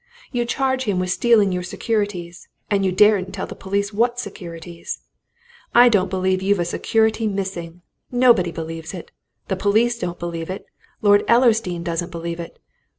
You 0.31 0.45
charge 0.45 0.85
him 0.85 0.97
with 0.97 1.11
stealing 1.11 1.51
your 1.51 1.61
securities 1.61 2.47
and 2.71 2.83
you 2.83 2.91
daren't 2.91 3.35
tell 3.35 3.45
the 3.45 3.53
police 3.53 3.93
what 3.93 4.17
securities! 4.19 4.99
I 5.75 5.89
don't 5.89 6.09
believe 6.09 6.41
you've 6.41 6.57
a 6.57 6.65
security 6.65 7.27
missing! 7.27 7.83
Nobody 8.11 8.51
believes 8.51 8.95
it! 8.95 9.11
The 9.47 9.55
police 9.57 9.99
don't 9.99 10.17
believe 10.17 10.49
it. 10.49 10.65
Lord 11.03 11.23
Ellersdeane 11.27 11.83
doesn't 11.83 12.09
believe 12.09 12.39
it. 12.39 12.57